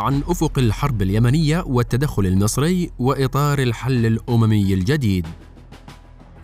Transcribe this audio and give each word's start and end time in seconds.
عن 0.00 0.22
أفق 0.28 0.58
الحرب 0.58 1.02
اليمنية 1.02 1.64
والتدخل 1.66 2.26
المصري 2.26 2.90
وإطار 2.98 3.58
الحل 3.58 4.06
الأممي 4.06 4.74
الجديد. 4.74 5.26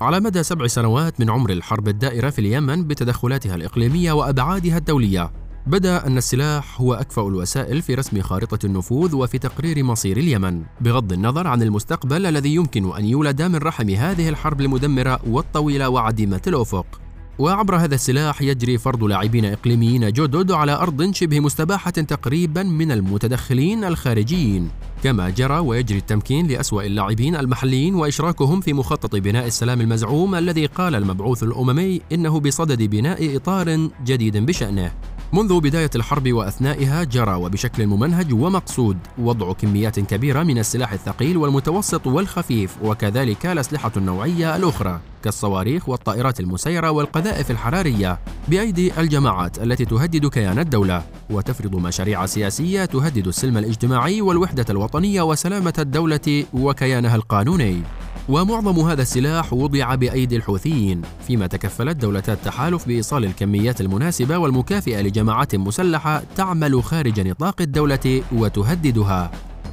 على 0.01 0.21
مدى 0.21 0.43
سبع 0.43 0.67
سنوات 0.67 1.21
من 1.21 1.31
عمر 1.31 1.51
الحرب 1.51 1.89
الدائرة 1.89 2.31
في 2.31 2.39
اليمن 2.39 2.85
بتدخلاتها 2.85 3.55
الإقليمية 3.55 4.13
وأبعادها 4.13 4.79
الدولية، 4.79 5.33
بدأ 5.67 6.07
أن 6.07 6.17
السلاح 6.17 6.81
هو 6.81 6.95
أكفأ 6.95 7.29
الوسائل 7.29 7.83
في 7.83 7.95
رسم 7.95 8.23
خارطة 8.23 8.67
النفوذ 8.67 9.15
وفي 9.15 9.39
تقرير 9.39 9.85
مصير 9.85 10.17
اليمن، 10.17 10.63
بغض 10.81 11.13
النظر 11.13 11.47
عن 11.47 11.63
المستقبل 11.63 12.27
الذي 12.27 12.55
يمكن 12.55 12.97
أن 12.97 13.05
يولد 13.05 13.43
من 13.43 13.57
رحم 13.57 13.91
هذه 13.91 14.29
الحرب 14.29 14.61
المدمرة 14.61 15.21
والطويلة 15.27 15.89
وعديمة 15.89 16.43
الأفق. 16.47 17.01
وعبر 17.39 17.77
هذا 17.77 17.95
السلاح 17.95 18.43
يجري 18.43 18.79
فرض 18.79 19.05
لاعبين 19.05 19.45
إقليميين 19.45 20.13
جدد 20.13 20.53
على 20.53 20.73
أرض 20.73 21.15
شبه 21.15 21.41
مستباحة 21.41 21.91
تقريبا 21.91 22.63
من 22.63 22.93
المتدخلين 22.93 23.85
الخارجيين. 23.85 24.71
كما 25.05 25.31
جرى 25.31 25.59
ويجري 25.59 25.99
التمكين 25.99 26.47
لأسوأ 26.47 26.83
اللاعبين 26.83 27.37
المحليين 27.37 27.95
وإشراكهم 27.95 28.61
في 28.61 28.73
مخطط 28.73 29.17
بناء 29.17 29.47
السلام 29.47 29.81
المزعوم 29.81 30.35
الذي 30.35 30.67
قال 30.67 30.95
المبعوث 30.95 31.43
الأممي 31.43 32.01
إنه 32.13 32.41
بصدد 32.41 32.83
بناء 32.83 33.37
إطار 33.37 33.89
جديد 34.05 34.37
بشأنه. 34.37 34.93
منذ 35.37 35.61
بداية 35.61 35.91
الحرب 35.97 36.33
وأثنائها 36.33 37.05
جرى 37.05 37.35
وبشكل 37.35 37.87
ممنهج 37.87 38.33
ومقصود 38.33 38.97
وضع 39.19 39.53
كميات 39.53 40.01
كبيرة 40.01 40.43
من 40.43 40.59
السلاح 40.59 40.93
الثقيل 40.93 41.37
والمتوسط 41.37 42.07
والخفيف 42.07 42.77
وكذلك 42.83 43.47
الأسلحة 43.47 43.93
النوعية 43.97 44.57
الأخرى 44.57 45.01
كالصواريخ 45.23 45.89
والطائرات 45.89 46.41
المسيرة 46.41 46.91
والقذائف 46.91 47.51
الحرارية 47.51 48.19
بأيدي 48.49 49.01
الجماعات 49.01 49.59
التي 49.59 49.85
تهدد 49.85 50.27
كيان 50.27 50.59
الدولة. 50.59 51.03
وتفرض 51.31 51.77
مشاريع 51.77 52.27
سياسية 52.27 52.85
تهدد 52.85 53.27
السلم 53.27 53.59
الاجتماعي 53.59 54.21
والوحدة 54.21 54.67
الوطنية 54.71 55.23
وسلامة 55.23 55.75
الدولة 55.79 56.45
وكيانها 56.55 57.17
القانوني. 57.17 57.83
ومعظم 58.29 58.81
هذا 58.81 59.03
السلاح 59.03 59.53
وضع 59.53 59.95
بأيدي 59.95 60.37
الحوثيين 60.37 61.03
فيما 61.27 61.47
تكفلت 61.47 61.97
دولتا 61.97 62.33
التحالف 62.33 62.87
بإيصال 62.89 63.25
الكميات 63.25 63.81
المناسبة 63.81 64.39
والمكافئة 64.39 65.01
لجماعات 65.01 65.57
مسلحة 65.57 66.23
تعمل 66.37 66.83
خارج 66.83 67.21
نطاق 67.21 67.61
الدولة 67.61 68.23
وتهددها. 68.33 69.31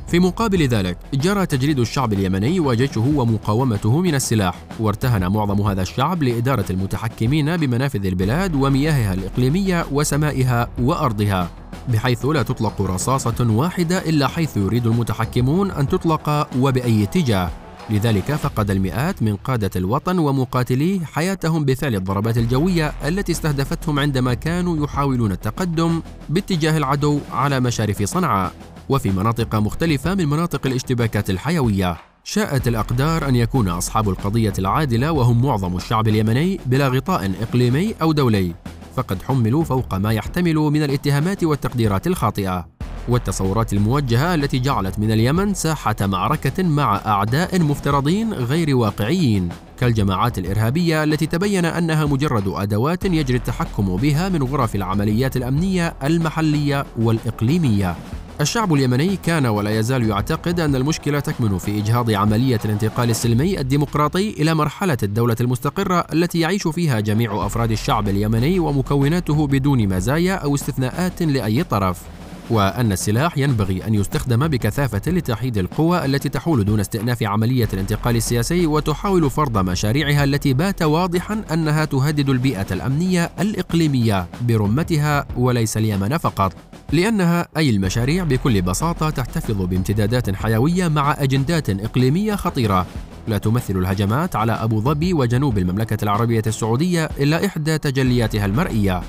في 0.07 0.19
مقابل 0.19 0.67
ذلك 0.67 0.97
جرى 1.13 1.45
تجريد 1.45 1.79
الشعب 1.79 2.13
اليمني 2.13 2.59
وجيشه 2.59 3.11
ومقاومته 3.15 4.01
من 4.01 4.15
السلاح 4.15 4.55
وارتهن 4.79 5.31
معظم 5.31 5.61
هذا 5.61 5.81
الشعب 5.81 6.23
لإدارة 6.23 6.65
المتحكمين 6.69 7.57
بمنافذ 7.57 8.05
البلاد 8.05 8.55
ومياهها 8.55 9.13
الإقليمية 9.13 9.85
وسمائها 9.91 10.69
وأرضها 10.81 11.49
بحيث 11.89 12.25
لا 12.25 12.43
تطلق 12.43 12.81
رصاصة 12.81 13.47
واحدة 13.49 14.09
إلا 14.09 14.27
حيث 14.27 14.57
يريد 14.57 14.87
المتحكمون 14.87 15.71
أن 15.71 15.87
تطلق 15.87 16.47
وبأي 16.59 17.03
اتجاه. 17.03 17.62
لذلك 17.89 18.35
فقد 18.35 18.71
المئات 18.71 19.23
من 19.23 19.35
قادة 19.35 19.71
الوطن 19.75 20.19
ومقاتليه 20.19 20.99
حياتهم 21.05 21.65
بفعل 21.65 21.95
الضربات 21.95 22.37
الجوية 22.37 22.93
التي 23.05 23.31
استهدفتهم 23.31 23.99
عندما 23.99 24.33
كانوا 24.33 24.85
يحاولون 24.85 25.31
التقدم 25.31 26.01
باتجاه 26.29 26.77
العدو 26.77 27.19
على 27.31 27.59
مشارف 27.59 28.03
صنعاء. 28.03 28.53
وفي 28.89 29.11
مناطق 29.11 29.55
مختلفة 29.55 30.15
من 30.15 30.27
مناطق 30.27 30.67
الاشتباكات 30.67 31.29
الحيوية 31.29 31.97
شاءت 32.23 32.67
الأقدار 32.67 33.29
أن 33.29 33.35
يكون 33.35 33.67
أصحاب 33.67 34.09
القضية 34.09 34.53
العادلة 34.59 35.11
وهم 35.11 35.45
معظم 35.45 35.75
الشعب 35.75 36.07
اليمني 36.07 36.59
بلا 36.65 36.87
غطاء 36.87 37.31
إقليمي 37.41 37.95
أو 38.01 38.11
دولي 38.11 38.55
فقد 38.95 39.21
حملوا 39.21 39.63
فوق 39.63 39.95
ما 39.95 40.13
يحتملوا 40.13 40.69
من 40.69 40.83
الاتهامات 40.83 41.43
والتقديرات 41.43 42.07
الخاطئة. 42.07 42.72
والتصورات 43.07 43.73
الموجهة 43.73 44.35
التي 44.35 44.59
جعلت 44.59 44.99
من 44.99 45.11
اليمن 45.11 45.53
ساحة 45.53 45.95
معركة 46.01 46.63
مع 46.63 47.01
أعداء 47.05 47.61
مفترضين 47.61 48.33
غير 48.33 48.75
واقعيين. 48.75 49.49
كالجماعات 49.79 50.37
الإرهابية 50.37 51.03
التي 51.03 51.25
تبين 51.25 51.65
أنها 51.65 52.05
مجرد 52.05 52.47
أدوات 52.47 53.05
يجري 53.05 53.37
التحكم 53.37 53.95
بها 53.95 54.29
من 54.29 54.43
غرف 54.43 54.75
العمليات 54.75 55.37
الأمنية 55.37 55.93
المحلية 56.03 56.85
والإقليمية. 56.99 57.95
الشعب 58.41 58.73
اليمني 58.73 59.15
كان 59.15 59.45
ولا 59.45 59.79
يزال 59.79 60.09
يعتقد 60.09 60.59
أن 60.59 60.75
المشكلة 60.75 61.19
تكمن 61.19 61.57
في 61.57 61.79
إجهاض 61.79 62.11
عملية 62.11 62.59
الانتقال 62.65 63.09
السلمي 63.09 63.59
الديمقراطي 63.59 64.29
إلى 64.29 64.53
مرحلة 64.53 64.97
الدولة 65.03 65.35
المستقرة 65.41 66.05
التي 66.13 66.39
يعيش 66.39 66.67
فيها 66.67 66.99
جميع 66.99 67.45
أفراد 67.45 67.71
الشعب 67.71 68.09
اليمني 68.09 68.59
ومكوناته 68.59 69.47
بدون 69.47 69.87
مزايا 69.87 70.35
أو 70.35 70.55
استثناءات 70.55 71.23
لأي 71.23 71.63
طرف. 71.63 72.01
وأن 72.49 72.91
السلاح 72.91 73.37
ينبغي 73.37 73.87
أن 73.87 73.93
يستخدم 73.93 74.47
بكثافة 74.47 75.11
لتحييد 75.11 75.57
القوى 75.57 76.05
التي 76.05 76.29
تحول 76.29 76.65
دون 76.65 76.79
استئناف 76.79 77.23
عملية 77.23 77.67
الانتقال 77.73 78.15
السياسي 78.15 78.67
وتحاول 78.67 79.29
فرض 79.29 79.57
مشاريعها 79.57 80.23
التي 80.23 80.53
بات 80.53 80.81
واضحا 80.81 81.41
أنها 81.53 81.85
تهدد 81.85 82.29
البيئة 82.29 82.67
الأمنية 82.71 83.31
الإقليمية 83.39 84.27
برمتها 84.41 85.25
وليس 85.37 85.77
اليمن 85.77 86.17
فقط 86.17 86.53
لأنها 86.93 87.47
أي 87.57 87.69
المشاريع 87.69 88.23
بكل 88.23 88.61
بساطة 88.61 89.09
تحتفظ 89.09 89.61
بامتدادات 89.61 90.35
حيوية 90.35 90.87
مع 90.87 91.15
أجندات 91.19 91.69
إقليمية 91.69 92.35
خطيرة. 92.35 92.85
لا 93.27 93.37
تمثل 93.37 93.77
الهجمات 93.77 94.35
على 94.35 94.51
أبو 94.51 94.81
ظبي 94.81 95.13
وجنوب 95.13 95.57
المملكة 95.57 96.03
العربية 96.03 96.43
السعودية 96.47 97.05
إلا 97.05 97.45
إحدى 97.45 97.77
تجلياتها 97.77 98.45
المرئية. 98.45 99.01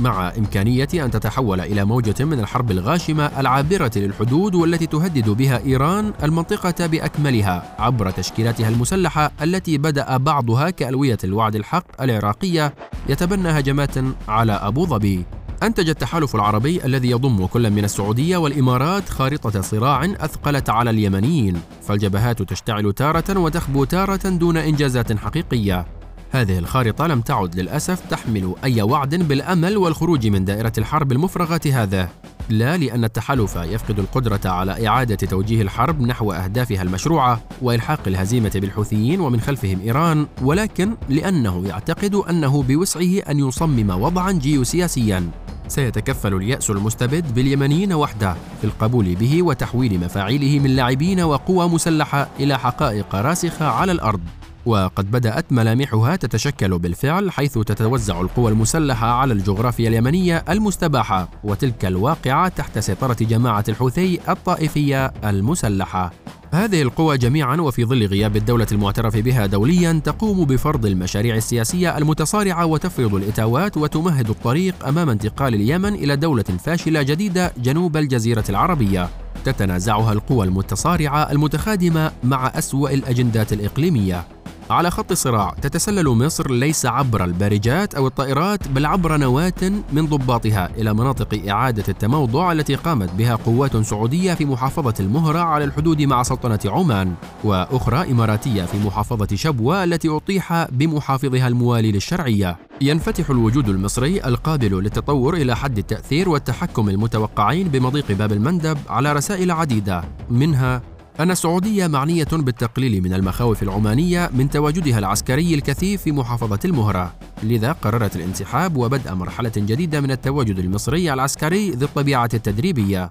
مع 0.00 0.32
إمكانية 0.38 0.88
أن 0.94 1.10
تتحول 1.10 1.60
إلى 1.60 1.84
موجة 1.84 2.24
من 2.24 2.40
الحرب 2.40 2.70
الغاشمة 2.70 3.40
العابرة 3.40 3.90
للحدود 3.96 4.54
والتي 4.54 4.86
تهدد 4.86 5.30
بها 5.30 5.64
إيران 5.64 6.12
المنطقة 6.22 6.86
بأكملها 6.86 7.76
عبر 7.78 8.10
تشكيلاتها 8.10 8.68
المسلحة 8.68 9.32
التي 9.42 9.78
بدأ 9.78 10.16
بعضها 10.16 10.70
كألوية 10.70 11.18
الوعد 11.24 11.56
الحق 11.56 12.02
العراقية 12.02 12.74
يتبنى 13.08 13.48
هجمات 13.48 13.94
على 14.28 14.52
أبو 14.52 14.86
ظبي. 14.86 15.24
أنتج 15.62 15.88
التحالف 15.88 16.34
العربي 16.34 16.84
الذي 16.84 17.10
يضم 17.10 17.46
كل 17.46 17.70
من 17.70 17.84
السعودية 17.84 18.36
والإمارات 18.36 19.08
خارطة 19.08 19.60
صراع 19.60 20.04
أثقلت 20.04 20.70
على 20.70 20.90
اليمنيين 20.90 21.60
فالجبهات 21.82 22.42
تشتعل 22.42 22.92
تارة 22.92 23.38
وتخبو 23.38 23.84
تارة 23.84 24.28
دون 24.28 24.56
إنجازات 24.56 25.18
حقيقية. 25.18 25.99
هذه 26.32 26.58
الخارطة 26.58 27.06
لم 27.06 27.20
تعد 27.20 27.54
للأسف 27.54 28.00
تحمل 28.10 28.54
أي 28.64 28.82
وعد 28.82 29.14
بالأمل 29.14 29.76
والخروج 29.76 30.26
من 30.26 30.44
دائرة 30.44 30.72
الحرب 30.78 31.12
المفرغة 31.12 31.60
هذا. 31.72 32.08
لا 32.48 32.76
لأن 32.76 33.04
التحالف 33.04 33.56
يفقد 33.56 33.98
القدرة 33.98 34.40
على 34.44 34.88
إعادة 34.88 35.14
توجيه 35.14 35.62
الحرب 35.62 36.02
نحو 36.02 36.32
أهدافها 36.32 36.82
المشروعة 36.82 37.40
وإلحاق 37.62 38.00
الهزيمة 38.06 38.50
بالحوثيين 38.54 39.20
ومن 39.20 39.40
خلفهم 39.40 39.80
إيران 39.80 40.26
ولكن 40.42 40.96
لأنه 41.08 41.66
يعتقد 41.66 42.14
أنه 42.14 42.62
بوسعه 42.62 43.18
أن 43.30 43.38
يصمم 43.38 43.90
وضعا 43.90 44.32
جيوسياسيا. 44.32 45.30
سيتكفل 45.68 46.34
اليأس 46.34 46.70
المستبد 46.70 47.34
باليمنيين 47.34 47.92
وحده 47.92 48.34
في 48.60 48.64
القبول 48.64 49.14
به 49.14 49.42
وتحويل 49.42 50.00
مفاعيله 50.00 50.58
من 50.58 50.70
لاعبين 50.76 51.20
وقوى 51.20 51.68
مسلحة 51.68 52.28
إلى 52.40 52.58
حقائق 52.58 53.14
راسخة 53.14 53.66
على 53.66 53.92
الأرض. 53.92 54.20
وقد 54.66 55.10
بدأت 55.10 55.52
ملامحها 55.52 56.16
تتشكل 56.16 56.78
بالفعل 56.78 57.30
حيث 57.30 57.58
تتوزع 57.58 58.20
القوى 58.20 58.50
المسلحة 58.50 59.06
على 59.06 59.32
الجغرافيا 59.32 59.88
اليمنية 59.88 60.44
المستباحة 60.48 61.28
وتلك 61.44 61.84
الواقعة 61.84 62.48
تحت 62.48 62.78
سيطرة 62.78 63.16
جماعة 63.20 63.64
الحوثي 63.68 64.20
الطائفية 64.28 65.06
المسلحة. 65.06 66.12
هذه 66.52 66.82
القوى 66.82 67.18
جميعا 67.18 67.56
وفي 67.56 67.84
ظل 67.84 68.06
غياب 68.06 68.36
الدولة 68.36 68.66
المعترف 68.72 69.16
بها 69.16 69.46
دوليا 69.46 70.00
تقوم 70.04 70.44
بفرض 70.44 70.86
المشاريع 70.86 71.36
السياسية 71.36 71.98
المتصارعة 71.98 72.66
وتفرض 72.66 73.14
الإتاوات 73.14 73.76
وتمهد 73.76 74.30
الطريق 74.30 74.88
أمام 74.88 75.10
انتقال 75.10 75.54
اليمن 75.54 75.94
إلى 75.94 76.16
دولة 76.16 76.42
فاشلة 76.42 77.02
جديدة 77.02 77.52
جنوب 77.58 77.96
الجزيرة 77.96 78.44
العربية. 78.48 79.08
تتنازعها 79.44 80.12
القوى 80.12 80.46
المتصارعة 80.46 81.32
المتخادمة 81.32 82.12
مع 82.24 82.52
أسوأ 82.54 82.90
الأجندات 82.90 83.52
الإقليمية. 83.52 84.39
على 84.70 84.90
خط 84.90 85.10
الصراع 85.10 85.54
تتسلل 85.62 86.08
مصر 86.08 86.50
ليس 86.50 86.86
عبر 86.86 87.24
البارجات 87.24 87.94
أو 87.94 88.06
الطائرات 88.06 88.68
بل 88.68 88.86
عبر 88.86 89.16
نواة 89.16 89.72
من 89.92 90.06
ضباطها 90.06 90.70
إلى 90.78 90.94
مناطق 90.94 91.48
إعادة 91.48 91.84
التموضع 91.88 92.52
التي 92.52 92.74
قامت 92.74 93.10
بها 93.14 93.34
قوات 93.34 93.76
سعودية 93.76 94.34
في 94.34 94.44
محافظة 94.44 94.94
المهرة 95.00 95.38
على 95.38 95.64
الحدود 95.64 96.02
مع 96.02 96.22
سلطنة 96.22 96.58
عمان 96.64 97.14
وأخرى 97.44 98.10
إماراتية 98.10 98.62
في 98.62 98.78
محافظة 98.86 99.36
شبوة 99.36 99.84
التي 99.84 100.08
أطيح 100.08 100.66
بمحافظها 100.70 101.48
الموالي 101.48 101.92
للشرعية 101.92 102.56
ينفتح 102.80 103.30
الوجود 103.30 103.68
المصري 103.68 104.24
القابل 104.24 104.82
للتطور 104.82 105.34
إلى 105.34 105.56
حد 105.56 105.78
التأثير 105.78 106.28
والتحكم 106.28 106.88
المتوقعين 106.88 107.68
بمضيق 107.68 108.12
باب 108.12 108.32
المندب 108.32 108.78
على 108.88 109.12
رسائل 109.12 109.50
عديدة 109.50 110.04
منها 110.30 110.82
أن 111.20 111.30
السعودية 111.30 111.86
معنية 111.86 112.28
بالتقليل 112.32 113.02
من 113.02 113.14
المخاوف 113.14 113.62
العمانية 113.62 114.30
من 114.34 114.50
تواجدها 114.50 114.98
العسكري 114.98 115.54
الكثيف 115.54 116.02
في 116.02 116.12
محافظة 116.12 116.58
المهرة، 116.64 117.14
لذا 117.42 117.72
قررت 117.72 118.16
الانسحاب 118.16 118.76
وبدء 118.76 119.14
مرحلة 119.14 119.52
جديدة 119.56 120.00
من 120.00 120.10
التواجد 120.10 120.58
المصري 120.58 121.12
العسكري 121.12 121.70
ذي 121.70 121.84
الطبيعة 121.84 122.30
التدريبية. 122.34 123.10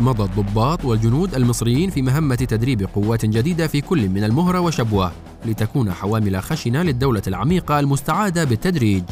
مضى 0.00 0.22
الضباط 0.22 0.84
والجنود 0.84 1.34
المصريين 1.34 1.90
في 1.90 2.02
مهمة 2.02 2.34
تدريب 2.34 2.88
قوات 2.94 3.26
جديدة 3.26 3.66
في 3.66 3.80
كل 3.80 4.08
من 4.08 4.24
المهرة 4.24 4.60
وشبوة 4.60 5.12
لتكون 5.46 5.92
حوامل 5.92 6.42
خشنة 6.42 6.82
للدولة 6.82 7.22
العميقة 7.26 7.80
المستعادة 7.80 8.44
بالتدريج. 8.44 9.02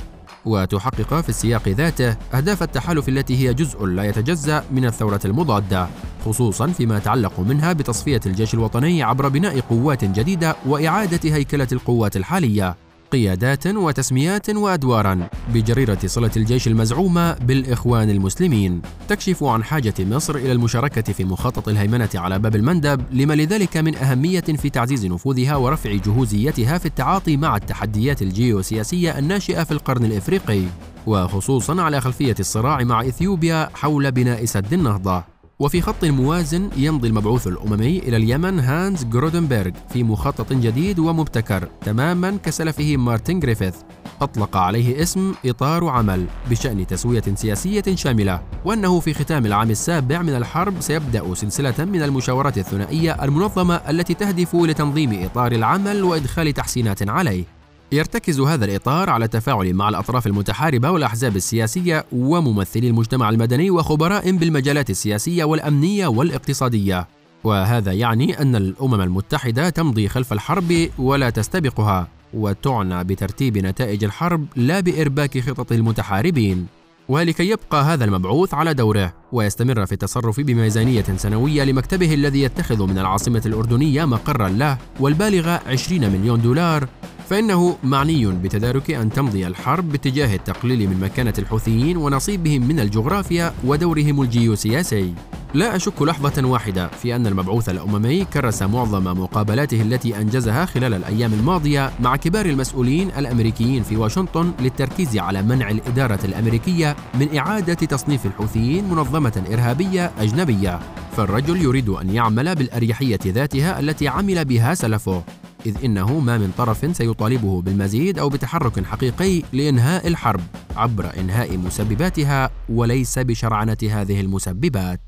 وتحقق 0.44 1.20
في 1.20 1.28
السياق 1.28 1.68
ذاته 1.68 2.16
أهداف 2.34 2.62
التحالف 2.62 3.08
التي 3.08 3.36
هي 3.36 3.54
جزء 3.54 3.84
لا 3.84 4.04
يتجزأ 4.04 4.64
من 4.72 4.84
الثورة 4.84 5.20
المضادة. 5.24 5.88
خصوصا 6.24 6.66
فيما 6.66 6.96
يتعلق 6.96 7.40
منها 7.40 7.72
بتصفية 7.72 8.20
الجيش 8.26 8.54
الوطني 8.54 9.02
عبر 9.02 9.28
بناء 9.28 9.60
قوات 9.60 10.04
جديدة 10.04 10.56
وإعادة 10.66 11.34
هيكلة 11.34 11.68
القوات 11.72 12.16
الحالية 12.16 12.76
قيادات 13.12 13.66
وتسميات 13.66 14.50
وأدوارا 14.50 15.28
بجريرة 15.54 15.98
صلة 16.06 16.30
الجيش 16.36 16.68
المزعومة 16.68 17.32
بالإخوان 17.32 18.10
المسلمين. 18.10 18.82
تكشف 19.08 19.44
عن 19.44 19.64
حاجة 19.64 19.94
مصر 19.98 20.36
إلى 20.36 20.52
المشاركة 20.52 21.12
في 21.12 21.24
مخطط 21.24 21.68
الهيمنة 21.68 22.08
على 22.14 22.38
باب 22.38 22.56
المندب 22.56 23.04
لما 23.12 23.34
لذلك 23.34 23.76
من 23.76 23.94
أهمية 23.94 24.40
في 24.40 24.70
تعزيز 24.70 25.06
نفوذها 25.06 25.56
ورفع 25.56 25.94
جهوزيتها 25.94 26.78
في 26.78 26.86
التعاطي 26.86 27.36
مع 27.36 27.56
التحديات 27.56 28.22
الجيوسياسية 28.22 29.18
الناشئة 29.18 29.64
في 29.64 29.72
القرن 29.72 30.04
الإفريقي 30.04 30.62
وخصوصا 31.06 31.82
على 31.82 32.00
خلفية 32.00 32.36
الصراع 32.40 32.84
مع 32.84 33.00
إثيوبيا 33.02 33.68
حول 33.74 34.12
بناء 34.12 34.44
سد 34.44 34.72
النهضة. 34.72 35.38
وفي 35.60 35.81
خط 35.81 36.05
موازن 36.05 36.70
يمضي 36.76 37.08
المبعوث 37.08 37.46
الأممي 37.46 37.99
إلى 37.99 38.16
اليمن 38.16 38.60
هانز 38.60 39.05
جرودنبرغ 39.05 39.70
في 39.88 40.02
مخطط 40.05 40.52
جديد 40.52 40.99
ومبتكر 40.99 41.69
تماما 41.81 42.38
كسلفه 42.44 42.96
مارتن 42.96 43.40
جريفيث 43.40 43.75
أطلق 44.20 44.56
عليه 44.56 45.02
اسم 45.02 45.34
إطار 45.46 45.88
عمل 45.88 46.26
بشأن 46.50 46.87
تسوية 46.87 47.22
سياسية 47.34 47.84
شاملة 47.94 48.43
وأنه 48.64 49.00
في 49.00 49.14
ختام 49.14 49.46
العام 49.46 49.70
السابع 49.70 50.22
من 50.22 50.37
الحرب 50.37 50.81
سيبدأ 50.81 51.34
سلسلة 51.34 51.84
من 51.84 52.02
المشاورات 52.02 52.58
الثنائية 52.58 53.25
المنظمة 53.25 53.75
التي 53.75 54.14
تهدف 54.14 54.54
لتنظيم 54.54 55.25
إطار 55.25 55.52
العمل 55.52 56.04
وإدخال 56.04 56.52
تحسينات 56.52 57.08
عليه. 57.08 57.57
يرتكز 57.93 58.40
هذا 58.40 58.64
الإطار 58.64 59.11
على 59.11 59.25
التفاعل 59.25 59.75
مع 59.75 59.88
الأطراف 59.88 60.26
المتحاربة 60.26 60.90
والأحزاب 60.90 61.37
السياسية 61.37 62.05
وممثلي 62.12 62.88
المجتمع 62.88 63.31
المدني 63.31 63.70
وخبراء 63.70 64.31
بالمجالات 64.31 64.90
السياسية 64.90 65.44
والأمنية 65.44 66.06
والاقتصادية. 66.06 67.08
وهذا 67.44 67.93
يعني 67.93 68.43
أن 68.43 68.56
الأمم 68.56 69.00
المتحدة 69.00 69.70
تمضي 69.70 70.08
خلف 70.08 70.32
الحرب 70.32 70.88
ولا 70.99 71.31
تستبقها 71.31 72.08
وتعنى 72.35 73.05
بترتيب 73.05 73.58
نتائج 73.58 74.05
الحرب 74.05 74.46
لا 74.56 74.81
بإرباك 74.81 75.38
خطط 75.38 75.73
المتحاربين. 75.73 76.67
ولكي 77.08 77.50
يبقى 77.50 77.85
هذا 77.85 78.05
المبعوث 78.05 78.55
على 78.55 78.75
دوره 78.75 79.12
ويستمر 79.32 79.87
في 79.87 79.93
التصرف 79.93 80.40
بميزانية 80.40 81.05
سنوية 81.17 81.64
لمكتبه 81.64 82.14
الذي 82.14 82.43
يتخذ 82.43 82.87
من 82.87 82.99
العاصمة 82.99 83.43
الأردنية 83.46 84.05
مقرا 84.05 84.49
له 84.49 84.79
والبالغة 85.00 85.61
20 85.67 86.11
مليون 86.11 86.43
دولار 86.43 86.88
فإنه 87.28 87.76
معني 87.84 88.26
بتدارك 88.26 88.90
أن 88.90 89.10
تمضي 89.10 89.46
الحرب 89.46 89.88
باتجاه 89.88 90.34
التقليل 90.34 90.88
من 90.88 91.00
مكانة 91.00 91.32
الحوثيين 91.38 91.96
ونصيبهم 91.96 92.69
من 92.69 92.80
الجغرافيا 92.80 93.54
ودورهم 93.64 94.22
الجيوسياسي. 94.22 95.14
لا 95.54 95.76
أشك 95.76 96.02
لحظة 96.02 96.46
واحدة 96.46 96.88
في 96.88 97.16
أن 97.16 97.26
المبعوث 97.26 97.69
الأممي 97.69 98.25
كرس 98.25 98.62
معظم 98.62 99.04
مقابلاته 99.04 99.82
التي 99.82 100.16
أنجزها 100.16 100.64
خلال 100.64 100.94
الأيام 100.94 101.32
الماضية 101.32 101.92
مع 102.00 102.16
كبار 102.16 102.46
المسؤولين 102.46 103.10
الأمريكيين 103.19 103.82
في 103.82 103.96
واشنطن 103.96 104.52
للتركيز 104.60 105.19
على 105.19 105.42
منع 105.42 105.70
الإدارة 105.70 106.20
الأمريكية 106.25 106.96
من 107.14 107.36
إعادة 107.36 107.75
تصنيف 107.75 108.26
الحوثيين 108.26 108.84
منظمة 108.84 109.42
إرهابية 109.52 110.12
أجنبية. 110.19 110.78
فالرجل 111.16 111.62
يريد 111.62 111.88
أن 111.88 112.10
يعمل 112.10 112.54
بالأريحية 112.54 113.20
ذاتها 113.26 113.80
التي 113.80 114.08
عمل 114.08 114.44
بها 114.44 114.75
سلفه 114.75 115.22
إذ 115.68 115.84
إنه 115.84 116.20
ما 116.20 116.38
من 116.38 116.52
طرف 116.58 116.96
سيطالبه 116.96 117.62
بالمزيد 117.62 118.18
أو 118.18 118.28
بتحرك 118.28 118.84
حقيقي 118.84 119.42
لإنهاء 119.52 120.06
الحرب 120.06 120.40
عبر 120.76 121.18
إنهاء 121.20 121.56
مسبباتها 121.56 122.50
وليس 122.68 123.18
بشرعنة 123.18 123.76
هذه 123.90 124.20
المسببات. 124.20 125.07